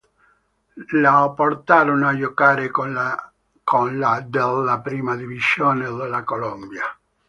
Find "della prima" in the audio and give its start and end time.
4.29-5.15